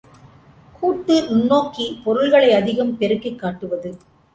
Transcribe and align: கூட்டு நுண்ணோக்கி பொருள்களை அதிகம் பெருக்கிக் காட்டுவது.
கூட்டு 0.79 1.21
நுண்ணோக்கி 1.21 2.01
பொருள்களை 2.03 2.53
அதிகம் 2.53 2.97
பெருக்கிக் 2.97 3.39
காட்டுவது. 3.39 3.97